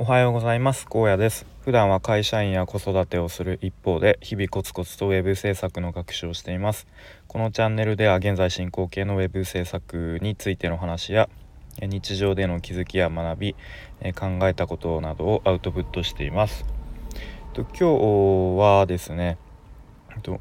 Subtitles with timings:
[0.00, 0.86] おはようございます。
[0.88, 1.44] 高野です。
[1.62, 6.86] 普段は会社員や子育てをする一方で日々コツコツとウェブ制作の学習をしています。
[7.26, 11.28] このチャンネルでは現在進行形のウェブ制作についての話や
[11.82, 13.56] 日常での気づきや学び
[14.14, 16.64] 考えたことなどをアウトプットしています。
[17.52, 17.84] と今日
[18.56, 19.36] はですね
[20.22, 20.38] と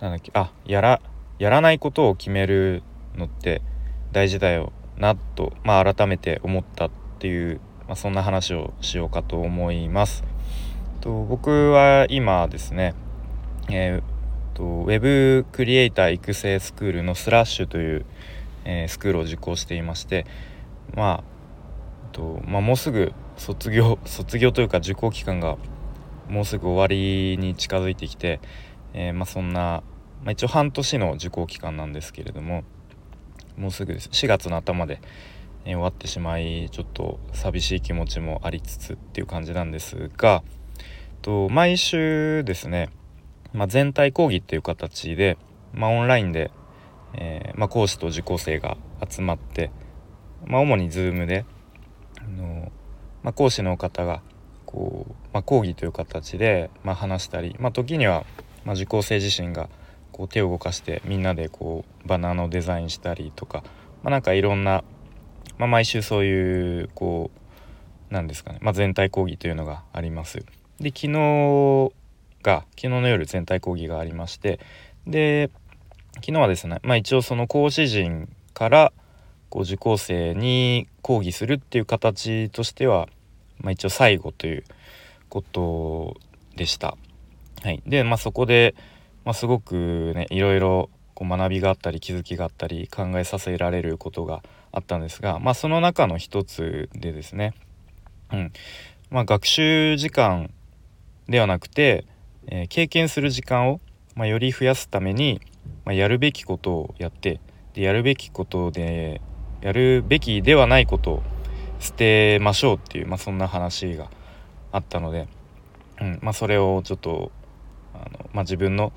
[0.00, 1.00] なんだっけあやら
[1.38, 2.82] やらないことを決める
[3.14, 3.62] のって
[4.10, 6.90] 大事だよなと、まあ、改めて思ったっ
[7.20, 10.22] ていう、まあ、そんな話をしようかと思います。
[11.00, 12.94] と僕は今ですね、
[13.70, 18.06] えー、とウェブクリエイター育成スクールのスラッシュという、
[18.64, 20.26] えー、スクールを受講していまして
[20.94, 21.22] ま
[22.10, 25.56] あと、まあ、もうすぐ卒業 卒業というか受講期間が
[26.28, 28.40] もうすぐ終わりに近づいてきて、
[28.92, 29.82] えー、まあ、そんな、
[30.24, 32.64] まあ、一応半年の受講期間なんですけれども
[33.56, 35.00] もうすぐです4月の頭で、
[35.74, 40.42] 終わってしまいちょっと寂しい気持ちもありつつっていう感じなんですが
[41.22, 42.90] と毎週ですね、
[43.52, 45.36] まあ、全体講義っていう形で、
[45.72, 46.50] まあ、オンラインで、
[47.14, 48.76] えー、まあ、講師と受講生が
[49.08, 49.70] 集まって、
[50.46, 51.44] ま、主に Zoom で
[52.20, 52.70] あの、
[53.22, 54.22] ま講師の方が
[54.66, 58.24] こう、ま講義という形で、ま話したり、ま時には、
[58.64, 59.68] ま受講生自身が
[60.12, 63.62] こう手を動かしてみんなでこうバナーのデザインしたりとか、
[64.02, 64.84] まあ、なんかいろんな、
[65.58, 67.30] まあ、毎週そういうこ
[68.10, 70.44] うなんですかね、まあ、全体講義というのがあります。
[70.80, 71.92] で昨日
[72.42, 74.60] が昨日の夜全体講義がありまして
[75.06, 75.50] で
[76.16, 78.92] 昨日はですね、まあ、一応その講師陣から
[79.50, 83.08] こう受講生に講義するっていう形としては、
[83.58, 84.64] まあ、一応最後という
[85.28, 86.16] こと
[86.56, 86.96] でした。
[87.62, 88.74] はい、で、まあ、そこで、
[89.24, 97.54] まあ、すごくねいろいろこう学びがあったり気づきがあったり考えさせられることがあったんですが、まあ、その中の一つでですね、
[98.32, 98.52] うん。
[99.10, 100.52] まあ、学習時間
[101.28, 102.04] ではなくて、
[102.46, 103.80] えー、経験する時間を、
[104.14, 105.40] まあ、より増やすために、
[105.84, 107.40] まあ、やるべきことをやって
[107.74, 109.20] でやるべきことで
[109.60, 111.22] やるべきではないことを
[111.80, 114.08] 捨てましょうっていう、まあ、そんな話が
[114.70, 115.26] あったので、
[116.00, 116.20] うん。
[116.22, 117.32] まあ、それをちょっと
[117.92, 118.92] あの、まあ、自分の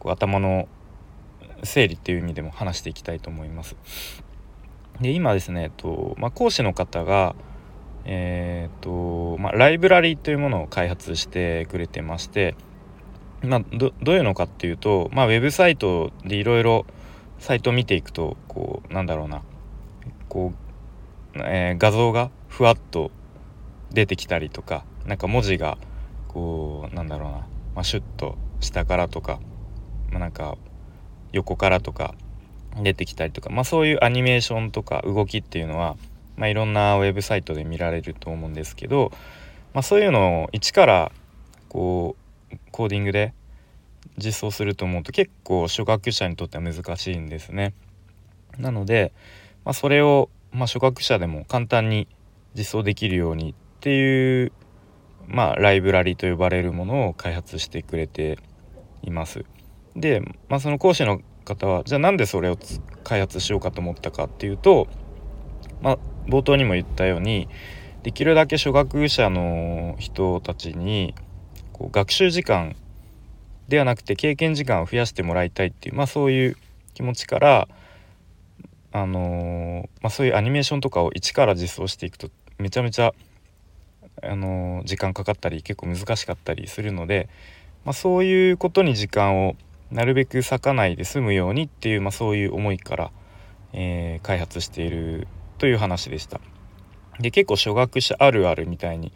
[0.00, 0.68] こう頭の
[1.62, 3.76] 整理っていう意味でも話していきたいと思います。
[5.00, 7.34] で今ですね、えっとまあ、講師の方が、
[8.04, 12.54] えーとまあ、ライブラリーというものを開発してくれてまして、
[13.42, 16.86] まあ、どどういうのかっていうと、まあ、ウェブサイトでいろいろ
[17.38, 19.42] サイトを見ていくとこうなんだろうな
[20.28, 20.52] こ
[21.34, 23.10] う、えー、画像がふわっと
[23.90, 25.78] 出てきたりとかなんか文字が
[26.28, 29.40] こうなんだろうな、まあ、シュッと下からとか
[30.12, 30.56] まあ、なんか
[31.32, 32.14] 横からとか
[32.80, 35.96] 出てきたりとか、まあ、そういうアニメーションとか動きっていうのは、
[36.36, 39.12] まあ、いろんなウェブサイトで見られると思うんですけど、
[39.74, 41.12] まあ、そういうのを一から
[41.68, 42.16] こ
[42.52, 43.34] うコーディングで
[44.18, 47.74] 実装すると思うと結構初学者にとっては難しいんですね。
[48.58, 49.12] なので、
[49.64, 52.08] まあ、それを、まあ、初学者でも簡単に
[52.54, 54.52] 実装できるようにっていう、
[55.26, 58.38] まあ、ライブラリと呼ばれるものを開発してくれて
[59.02, 59.44] います。
[59.96, 62.58] で、まあ、その講師の方はじゃあなんでそれを
[63.04, 64.88] 開発しようかと思ったかっていうと、
[65.80, 67.48] まあ、冒頭にも言ったように
[68.02, 71.14] できるだけ初学者の人たちに
[71.72, 72.76] こう学習時間
[73.68, 76.56] ではなくて経験時間を増やしてもらいたいっていう、まあ、そういう
[76.94, 77.68] 気持ちから、
[78.92, 82.28] あのー、まあ、そういうアニメーションとかを一から実装していくと
[82.58, 83.14] めちゃめちゃ、
[84.22, 87.28] あのー、時間かかったり結構難しかったりするので、
[87.84, 89.56] まあ、そういうことに時間を
[89.92, 93.10] なるべく咲かないで済むようにっていう、まあ、そういう思いから、
[93.74, 96.40] えー、開発しているという話でした。
[97.20, 99.12] で結構初学者あるあるみたいに、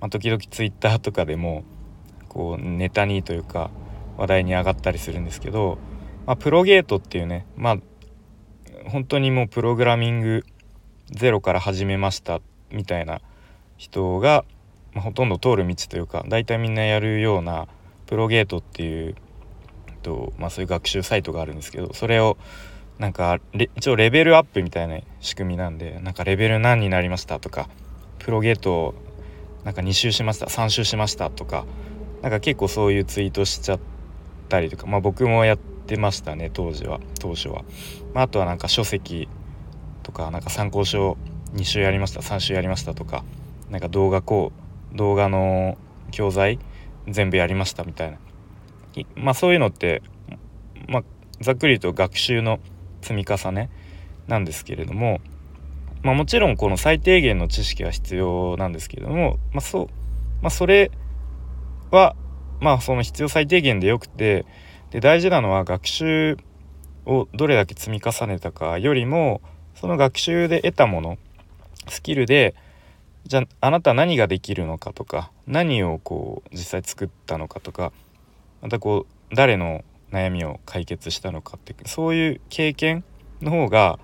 [0.00, 1.62] まあ、時々ツイッターとかでも
[2.28, 3.70] こうネタにというか
[4.16, 5.78] 話題に上がったりするんですけど、
[6.26, 7.76] まあ、プロゲートっていうねまあ
[8.88, 10.44] 本当にもうプログラミング
[11.10, 13.20] ゼロから始めましたみたいな
[13.76, 14.44] 人が、
[14.94, 17.68] まあ、ほとんど通る道というか大体みんなやるような
[18.06, 19.16] プロゲートっていう
[20.04, 22.36] と、まあ、そういう学習サイトがあるんですけどそれを
[22.98, 23.40] なんか
[23.76, 27.68] 一応レベルアップみたいな仕組みなんでなんかレベル何になりましたとか
[28.20, 28.94] プロゲート
[29.64, 31.64] なんか2周しました3周しましたとか
[32.22, 33.80] なんか結構そういうツイートしちゃっ
[34.48, 37.64] たりとかまあ僕もやってましたね当時は当初は、
[38.12, 39.28] まあ、あとはなんか書籍
[40.02, 41.16] とかなんか参考書
[41.54, 43.24] 2週やりました3週やりましたとか
[43.70, 44.52] なんか動画こ
[44.92, 45.76] う動画の
[46.12, 46.60] 教材
[47.08, 48.18] 全部やりましたみたいな。
[49.16, 50.02] まあそういうのって、
[50.88, 51.02] まあ、
[51.40, 52.60] ざっくり言うと学習の
[53.02, 53.70] 積み重ね
[54.26, 55.20] なんですけれども
[56.04, 59.86] まあ、もちろんこの最低限の知識は必要なんですけれども、まあ、そう
[60.42, 60.90] まあ、それ
[61.90, 62.14] は
[62.60, 64.44] まあその必要最低限でよくて
[64.90, 66.36] で大事なのは学習
[67.06, 69.40] をどれだけ積み重ねたかよりも
[69.74, 71.18] その学習で得たもの
[71.88, 72.54] スキルで
[73.26, 77.90] じゃああなた何ができるのかとか何をこう実際作ったのかとか
[78.64, 83.04] またこう誰の悩みを解決したのかってそういう経験
[83.42, 83.98] の方が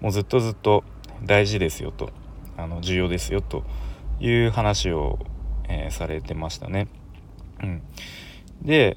[0.00, 0.84] もうずっとずっと
[1.22, 2.08] 大事ですよと
[2.56, 3.62] あの重要ですよと
[4.18, 5.18] いう話を、
[5.68, 6.88] えー、されてましたね。
[7.62, 7.82] うん、
[8.62, 8.96] で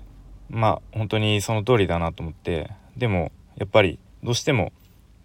[0.50, 4.72] まあ本当にその通りだなと思ってでもやっぱりどうしても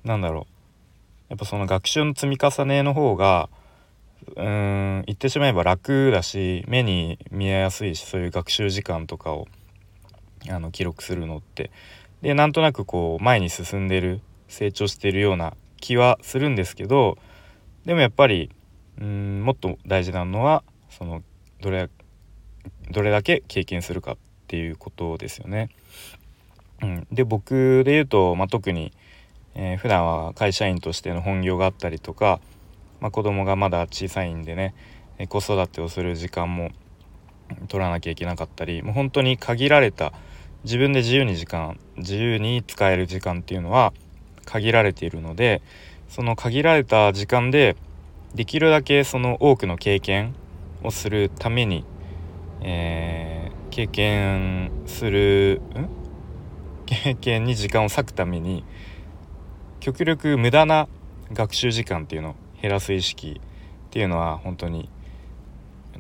[0.03, 0.55] なんだろう
[1.29, 3.49] やっぱその学習の積み重ねの方が
[4.35, 9.47] うーん言ってしまえば楽だし目に見えやすいしそういう学習時間とかを
[10.49, 11.71] あの記録するのって
[12.23, 17.19] でなんとなくこう前に進んでる成長してるような気はするんですけど
[17.85, 18.51] でもやっぱり
[19.01, 21.23] うんもっと大事なのはその
[21.61, 21.91] どれ
[22.91, 25.71] どれだけ経験するかっていうことですよね。
[26.83, 28.93] うん、で僕で言うと、まあ、特に、
[29.55, 32.41] えー、普段は会社員としての本業があったりとか、
[33.01, 34.75] まあ、子供がまだ小さいんでね
[35.29, 36.71] 子育てをする時間も
[37.69, 40.13] 取らなきゃいけなかったりもう本当に限られた
[40.65, 43.93] 自分で自由に時間自由に使える時間っていうのは
[44.45, 45.63] 限られているので
[46.09, 47.77] その限られた時間で
[48.35, 50.35] できるだけその多くの経験
[50.83, 51.85] をするために、
[52.63, 55.89] えー、経験するん？
[56.87, 58.65] 経験に時間を割くために
[59.81, 60.89] 極力無駄な
[61.33, 64.89] 学習時間っていうのを減らす意識っていうのは本当に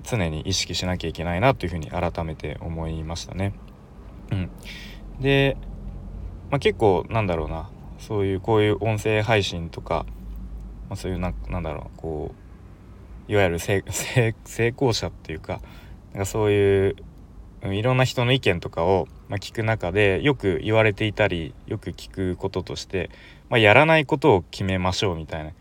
[0.02, 3.55] 常に意識しなきゃいけないなというふうに改めて思いましたね。
[4.30, 4.50] うん、
[5.20, 5.56] で、
[6.50, 7.70] まあ、結構なんだろうな。
[8.04, 10.04] そういうこういう音声配信とか、
[10.90, 12.34] まあ、そういうななんだろうこ
[13.28, 14.34] ういわゆる 成
[14.76, 15.62] 功者っていうか
[16.12, 16.96] なんかそういう
[17.62, 23.08] いろんな人の意見とかを、ま、聞く中でよく言われていたりよく聞くこととして、
[23.48, 25.52] まあ、やらないことを決めましょうみたいな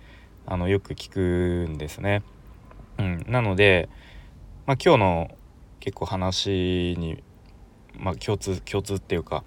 [0.46, 2.24] あのよく聞くんですね。
[3.00, 3.88] うん、なので、
[4.66, 5.32] まあ、今日の
[5.80, 7.24] 結構話に、
[7.98, 9.44] まあ、共通共通っていうか、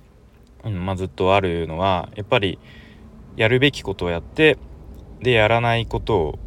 [0.65, 2.59] うんまあ、ずっとあるのはやっぱり
[3.37, 4.59] やるべきことをやって
[5.21, 6.39] でやらないことを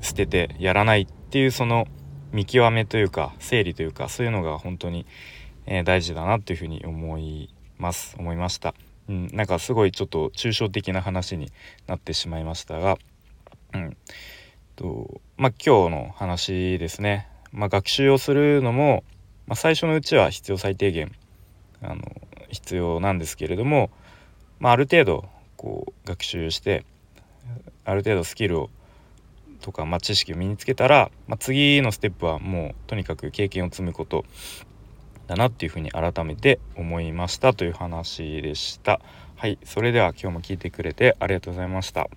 [0.00, 1.86] 捨ててやらないっていうその
[2.32, 5.06] 見極めというか整理というかそういうのが本当に、
[5.66, 8.16] えー、大事だなっていうふうに思います。
[8.18, 8.74] 思いました、
[9.08, 11.52] うん、なんかすごいちょっと抽象的な話に
[11.86, 12.98] なってしまいましたが、
[13.74, 13.96] うん
[14.76, 19.04] とまあ、今日の話ですね、まあ、学習をするのも、
[19.46, 21.12] まあ、最初のうちは必要最低限
[21.82, 22.02] あの
[22.50, 23.90] 必要なんですけれども、
[24.58, 26.84] まあ、ある程度こう学習して
[27.84, 28.70] ある程度スキルを
[29.60, 34.24] とか、まあ、知識を身につけたら、まあ、次のステップはもうとにかく経験を積むこと
[35.26, 39.00] だなっていうふうに改めて思いましたという話でした。
[39.36, 42.08] はい、それでは今日も聞いてくれてありがとうございました。